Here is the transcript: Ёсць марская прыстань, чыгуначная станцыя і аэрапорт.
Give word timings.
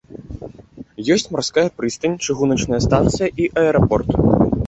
Ёсць 1.15 1.29
марская 1.35 1.65
прыстань, 1.81 2.17
чыгуначная 2.27 2.79
станцыя 2.87 3.27
і 3.43 3.53
аэрапорт. 3.65 4.07